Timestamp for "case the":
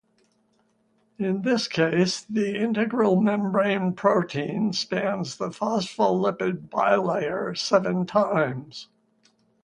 1.67-2.57